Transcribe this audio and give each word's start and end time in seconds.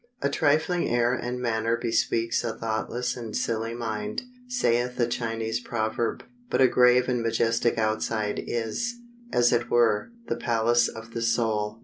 "A 0.23 0.29
trifling 0.31 0.89
air 0.89 1.13
and 1.13 1.39
manner 1.39 1.77
bespeaks 1.77 2.43
a 2.43 2.57
thoughtless 2.57 3.15
and 3.15 3.37
silly 3.37 3.75
mind," 3.75 4.23
saith 4.47 4.99
a 4.99 5.05
Chinese 5.05 5.59
proverb, 5.59 6.23
"but 6.49 6.59
a 6.59 6.67
grave 6.67 7.07
and 7.07 7.21
majestic 7.21 7.77
outside 7.77 8.41
is, 8.47 8.95
as 9.31 9.53
it 9.53 9.69
were, 9.69 10.09
the 10.25 10.37
palace 10.37 10.87
of 10.87 11.13
the 11.13 11.21
soul." 11.21 11.77